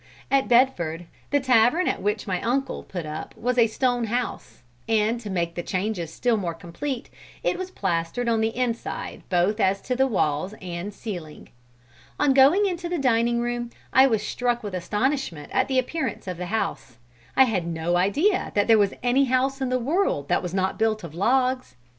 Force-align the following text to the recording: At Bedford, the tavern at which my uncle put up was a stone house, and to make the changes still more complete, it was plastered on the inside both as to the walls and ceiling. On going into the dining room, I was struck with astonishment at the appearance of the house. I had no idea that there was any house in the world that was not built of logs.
At 0.31 0.47
Bedford, 0.47 1.05
the 1.29 1.39
tavern 1.39 1.87
at 1.87 2.01
which 2.01 2.25
my 2.25 2.41
uncle 2.41 2.81
put 2.81 3.05
up 3.05 3.37
was 3.37 3.59
a 3.59 3.67
stone 3.67 4.05
house, 4.05 4.63
and 4.89 5.19
to 5.21 5.29
make 5.29 5.53
the 5.53 5.61
changes 5.61 6.11
still 6.11 6.37
more 6.37 6.55
complete, 6.55 7.11
it 7.43 7.55
was 7.55 7.69
plastered 7.69 8.27
on 8.27 8.41
the 8.41 8.57
inside 8.57 9.21
both 9.29 9.59
as 9.59 9.79
to 9.81 9.95
the 9.95 10.07
walls 10.07 10.55
and 10.59 10.91
ceiling. 10.91 11.49
On 12.19 12.33
going 12.33 12.65
into 12.65 12.89
the 12.89 12.97
dining 12.97 13.41
room, 13.41 13.69
I 13.93 14.07
was 14.07 14.25
struck 14.25 14.63
with 14.63 14.73
astonishment 14.73 15.51
at 15.53 15.67
the 15.67 15.77
appearance 15.77 16.25
of 16.27 16.37
the 16.37 16.47
house. 16.47 16.97
I 17.37 17.43
had 17.43 17.67
no 17.67 17.95
idea 17.95 18.51
that 18.55 18.65
there 18.67 18.79
was 18.79 18.95
any 19.03 19.25
house 19.25 19.61
in 19.61 19.69
the 19.69 19.77
world 19.77 20.29
that 20.29 20.41
was 20.41 20.51
not 20.55 20.79
built 20.79 21.03
of 21.03 21.13
logs. 21.13 21.75